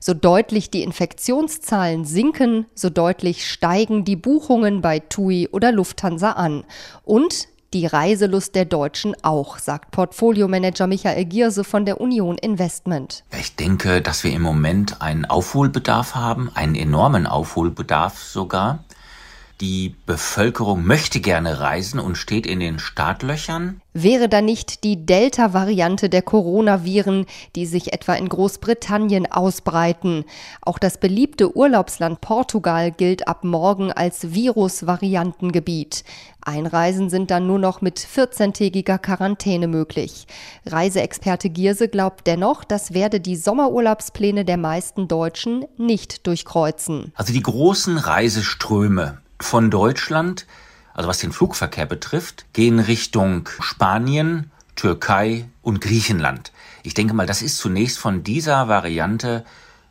So 0.00 0.14
deutlich 0.14 0.70
die 0.70 0.82
Infektionszahlen 0.82 2.04
sinken, 2.04 2.66
so 2.74 2.90
deutlich 2.90 3.50
steigen 3.50 4.04
die 4.04 4.16
Buchungen 4.16 4.80
bei 4.80 4.98
TUI 4.98 5.48
oder 5.50 5.72
Lufthansa 5.72 6.32
an. 6.32 6.64
Und 7.04 7.48
die 7.74 7.84
Reiselust 7.84 8.54
der 8.54 8.64
Deutschen 8.64 9.14
auch, 9.22 9.58
sagt 9.58 9.90
Portfoliomanager 9.90 10.86
Michael 10.86 11.26
Gierse 11.26 11.64
von 11.64 11.84
der 11.84 12.00
Union 12.00 12.38
Investment. 12.38 13.24
Ich 13.38 13.56
denke, 13.56 14.00
dass 14.00 14.24
wir 14.24 14.32
im 14.32 14.40
Moment 14.40 15.02
einen 15.02 15.26
Aufholbedarf 15.26 16.14
haben, 16.14 16.50
einen 16.54 16.74
enormen 16.74 17.26
Aufholbedarf 17.26 18.22
sogar. 18.22 18.84
Die 19.60 19.96
Bevölkerung 20.06 20.84
möchte 20.84 21.18
gerne 21.18 21.58
reisen 21.58 21.98
und 21.98 22.16
steht 22.16 22.46
in 22.46 22.60
den 22.60 22.78
Startlöchern. 22.78 23.80
Wäre 23.92 24.28
da 24.28 24.40
nicht 24.40 24.84
die 24.84 25.04
Delta-Variante 25.04 26.08
der 26.08 26.22
Coronaviren, 26.22 27.26
die 27.56 27.66
sich 27.66 27.92
etwa 27.92 28.14
in 28.14 28.28
Großbritannien 28.28 29.26
ausbreiten? 29.26 30.24
Auch 30.62 30.78
das 30.78 31.00
beliebte 31.00 31.56
Urlaubsland 31.56 32.20
Portugal 32.20 32.92
gilt 32.92 33.26
ab 33.26 33.42
morgen 33.42 33.90
als 33.90 34.32
Virus-Variantengebiet. 34.32 36.04
Einreisen 36.40 37.10
sind 37.10 37.32
dann 37.32 37.48
nur 37.48 37.58
noch 37.58 37.80
mit 37.80 37.98
14-tägiger 37.98 38.98
Quarantäne 38.98 39.66
möglich. 39.66 40.28
Reiseexperte 40.66 41.50
Gierse 41.50 41.88
glaubt 41.88 42.28
dennoch, 42.28 42.62
das 42.62 42.94
werde 42.94 43.18
die 43.18 43.34
Sommerurlaubspläne 43.34 44.44
der 44.44 44.56
meisten 44.56 45.08
Deutschen 45.08 45.64
nicht 45.76 46.28
durchkreuzen. 46.28 47.12
Also 47.16 47.32
die 47.32 47.42
großen 47.42 47.98
Reiseströme 47.98 49.18
von 49.40 49.70
Deutschland, 49.70 50.46
also 50.94 51.08
was 51.08 51.18
den 51.18 51.32
Flugverkehr 51.32 51.86
betrifft, 51.86 52.46
gehen 52.52 52.78
Richtung 52.80 53.48
Spanien, 53.60 54.50
Türkei 54.76 55.48
und 55.62 55.80
Griechenland. 55.80 56.52
Ich 56.82 56.94
denke 56.94 57.14
mal, 57.14 57.26
das 57.26 57.42
ist 57.42 57.58
zunächst 57.58 57.98
von 57.98 58.22
dieser 58.22 58.68
Variante 58.68 59.44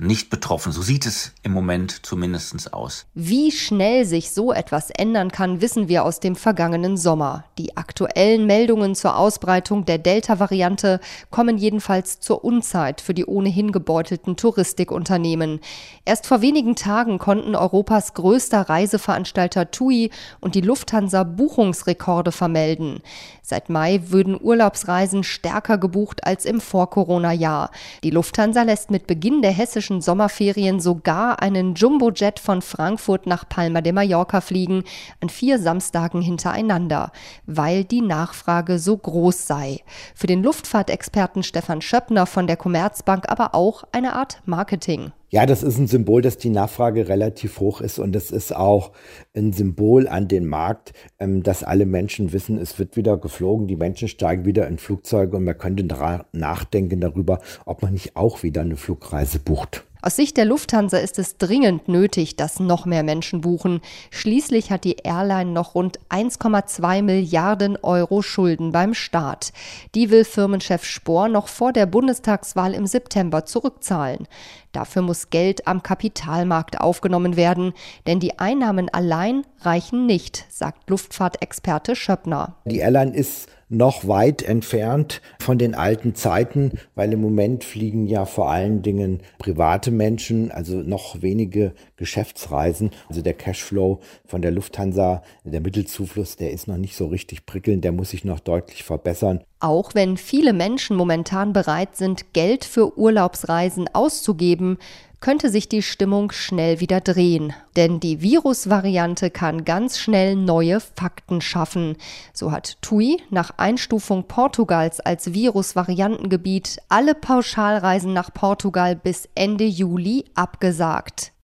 nicht 0.00 0.30
betroffen. 0.30 0.72
So 0.72 0.82
sieht 0.82 1.06
es 1.06 1.32
im 1.42 1.52
Moment 1.52 2.04
zumindest 2.04 2.72
aus. 2.72 3.06
Wie 3.14 3.52
schnell 3.52 4.04
sich 4.04 4.32
so 4.32 4.52
etwas 4.52 4.90
ändern 4.90 5.30
kann, 5.30 5.60
wissen 5.60 5.88
wir 5.88 6.04
aus 6.04 6.20
dem 6.20 6.36
vergangenen 6.36 6.96
Sommer. 6.96 7.44
Die 7.58 7.76
aktuellen 7.76 8.46
Meldungen 8.46 8.94
zur 8.94 9.16
Ausbreitung 9.16 9.84
der 9.84 9.98
Delta-Variante 9.98 11.00
kommen 11.30 11.58
jedenfalls 11.58 12.20
zur 12.20 12.44
Unzeit 12.44 13.00
für 13.00 13.14
die 13.14 13.26
ohnehin 13.26 13.72
gebeutelten 13.72 14.36
Touristikunternehmen. 14.36 15.60
Erst 16.04 16.26
vor 16.26 16.40
wenigen 16.40 16.76
Tagen 16.76 17.18
konnten 17.18 17.54
Europas 17.54 18.14
größter 18.14 18.62
Reiseveranstalter 18.68 19.70
TUI 19.70 20.10
und 20.40 20.54
die 20.54 20.60
Lufthansa 20.60 21.24
Buchungsrekorde 21.24 22.32
vermelden. 22.32 23.00
Seit 23.42 23.68
Mai 23.68 24.00
würden 24.06 24.40
Urlaubsreisen 24.40 25.24
stärker 25.24 25.76
gebucht 25.76 26.24
als 26.24 26.44
im 26.44 26.60
Vor-Corona-Jahr. 26.60 27.70
Die 28.04 28.10
Lufthansa 28.10 28.62
lässt 28.62 28.92
mit 28.92 29.08
Beginn 29.08 29.42
der 29.42 29.50
hessischen 29.50 29.89
spanischen 29.90 30.00
Sommerferien 30.00 30.78
sogar 30.78 31.42
einen 31.42 31.74
Jumbojet 31.74 32.38
von 32.38 32.62
Frankfurt 32.62 33.26
nach 33.26 33.48
Palma 33.48 33.80
de 33.80 33.92
Mallorca 33.92 34.40
fliegen, 34.40 34.84
an 35.20 35.28
vier 35.28 35.58
Samstagen 35.58 36.22
hintereinander, 36.22 37.10
weil 37.46 37.82
die 37.84 38.00
Nachfrage 38.00 38.78
so 38.78 38.96
groß 38.96 39.48
sei. 39.48 39.80
Für 40.14 40.28
den 40.28 40.44
Luftfahrtexperten 40.44 41.42
Stefan 41.42 41.80
Schöppner 41.80 42.26
von 42.26 42.46
der 42.46 42.56
Commerzbank 42.56 43.28
aber 43.28 43.54
auch 43.54 43.82
eine 43.92 44.14
Art 44.14 44.40
Marketing. 44.46 45.12
Ja, 45.32 45.46
das 45.46 45.62
ist 45.62 45.78
ein 45.78 45.86
Symbol, 45.86 46.22
dass 46.22 46.38
die 46.38 46.50
Nachfrage 46.50 47.06
relativ 47.06 47.60
hoch 47.60 47.80
ist 47.80 48.00
und 48.00 48.16
es 48.16 48.32
ist 48.32 48.54
auch 48.54 48.90
ein 49.32 49.52
Symbol 49.52 50.08
an 50.08 50.26
den 50.26 50.44
Markt, 50.44 50.92
ähm, 51.20 51.44
dass 51.44 51.62
alle 51.62 51.86
Menschen 51.86 52.32
wissen, 52.32 52.58
es 52.58 52.80
wird 52.80 52.96
wieder 52.96 53.16
geflogen, 53.16 53.68
die 53.68 53.76
Menschen 53.76 54.08
steigen 54.08 54.44
wieder 54.44 54.66
in 54.66 54.78
Flugzeuge 54.78 55.36
und 55.36 55.44
man 55.44 55.56
könnte 55.56 55.86
nachdenken 56.32 57.00
darüber, 57.00 57.40
ob 57.64 57.82
man 57.82 57.92
nicht 57.92 58.16
auch 58.16 58.42
wieder 58.42 58.62
eine 58.62 58.76
Flugreise 58.76 59.38
bucht. 59.38 59.84
Aus 60.02 60.16
Sicht 60.16 60.36
der 60.36 60.46
Lufthansa 60.46 60.98
ist 60.98 61.18
es 61.18 61.36
dringend 61.36 61.88
nötig, 61.88 62.36
dass 62.36 62.58
noch 62.58 62.86
mehr 62.86 63.02
Menschen 63.02 63.42
buchen. 63.42 63.80
Schließlich 64.10 64.70
hat 64.70 64.84
die 64.84 64.96
Airline 65.02 65.50
noch 65.50 65.74
rund 65.74 65.98
1,2 66.08 67.02
Milliarden 67.02 67.76
Euro 67.82 68.22
Schulden 68.22 68.72
beim 68.72 68.94
Staat. 68.94 69.52
Die 69.94 70.10
will 70.10 70.24
Firmenchef 70.24 70.84
Spohr 70.84 71.28
noch 71.28 71.48
vor 71.48 71.72
der 71.72 71.86
Bundestagswahl 71.86 72.72
im 72.72 72.86
September 72.86 73.44
zurückzahlen. 73.44 74.26
Dafür 74.72 75.02
muss 75.02 75.30
Geld 75.30 75.66
am 75.66 75.82
Kapitalmarkt 75.82 76.80
aufgenommen 76.80 77.36
werden, 77.36 77.74
denn 78.06 78.20
die 78.20 78.38
Einnahmen 78.38 78.88
allein 78.88 79.42
reichen 79.60 80.06
nicht, 80.06 80.46
sagt 80.48 80.88
Luftfahrtexperte 80.88 81.96
Schöppner. 81.96 82.56
Die 82.64 82.78
Airline 82.78 83.14
ist 83.14 83.48
noch 83.70 84.06
weit 84.06 84.42
entfernt 84.42 85.22
von 85.38 85.56
den 85.56 85.74
alten 85.74 86.14
Zeiten, 86.14 86.72
weil 86.94 87.12
im 87.12 87.20
Moment 87.20 87.64
fliegen 87.64 88.06
ja 88.06 88.26
vor 88.26 88.50
allen 88.50 88.82
Dingen 88.82 89.20
private 89.38 89.90
Menschen, 89.90 90.50
also 90.50 90.78
noch 90.78 91.22
wenige 91.22 91.72
Geschäftsreisen. 91.96 92.90
Also 93.08 93.22
der 93.22 93.34
Cashflow 93.34 94.00
von 94.26 94.42
der 94.42 94.50
Lufthansa, 94.50 95.22
der 95.44 95.60
Mittelzufluss, 95.60 96.36
der 96.36 96.50
ist 96.50 96.66
noch 96.66 96.76
nicht 96.76 96.96
so 96.96 97.06
richtig 97.06 97.46
prickelnd, 97.46 97.84
der 97.84 97.92
muss 97.92 98.10
sich 98.10 98.24
noch 98.24 98.40
deutlich 98.40 98.82
verbessern. 98.82 99.40
Auch 99.60 99.94
wenn 99.94 100.16
viele 100.16 100.52
Menschen 100.52 100.96
momentan 100.96 101.52
bereit 101.52 101.94
sind, 101.94 102.32
Geld 102.32 102.64
für 102.64 102.98
Urlaubsreisen 102.98 103.88
auszugeben, 103.92 104.78
könnte 105.20 105.50
sich 105.50 105.68
die 105.68 105.82
Stimmung 105.82 106.32
schnell 106.32 106.80
wieder 106.80 107.00
drehen. 107.00 107.52
Denn 107.76 108.00
die 108.00 108.22
Virusvariante 108.22 109.30
kann 109.30 109.64
ganz 109.64 109.98
schnell 109.98 110.34
neue 110.34 110.80
Fakten 110.80 111.40
schaffen. 111.40 111.96
So 112.32 112.52
hat 112.52 112.80
TUI 112.82 113.22
nach 113.30 113.52
Einstufung 113.58 114.24
Portugals 114.24 115.00
als 115.00 115.32
Virusvariantengebiet 115.34 116.78
alle 116.88 117.14
Pauschalreisen 117.14 118.12
nach 118.12 118.32
Portugal 118.32 118.96
bis 118.96 119.28
Ende 119.34 119.64
Juli 119.64 120.24
abgesagt. 120.34 121.32